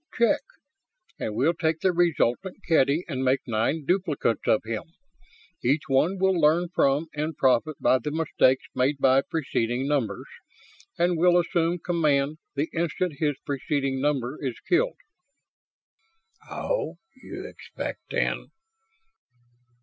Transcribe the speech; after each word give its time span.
"Check. 0.17 0.39
And 1.19 1.35
we'll 1.35 1.53
take 1.53 1.81
the 1.81 1.91
resultant 1.91 2.57
Kedy 2.67 3.03
and 3.07 3.23
make 3.23 3.41
nine 3.45 3.85
duplicates 3.85 4.47
of 4.47 4.63
him. 4.63 4.81
Each 5.63 5.83
one 5.87 6.17
will 6.17 6.33
learn 6.33 6.69
from 6.73 7.05
and 7.13 7.37
profit 7.37 7.75
by 7.79 7.99
the 7.99 8.09
mistakes 8.09 8.65
made 8.73 8.97
by 8.97 9.21
preceding 9.21 9.87
numbers 9.87 10.25
and 10.97 11.19
will 11.19 11.37
assume 11.37 11.77
command 11.85 12.39
the 12.55 12.67
instant 12.73 13.19
his 13.19 13.35
preceding 13.45 14.01
number 14.01 14.43
is 14.43 14.59
killed." 14.61 14.97
"Oh, 16.49 16.95
you 17.21 17.45
expect, 17.47 17.99
then...?" 18.09 18.47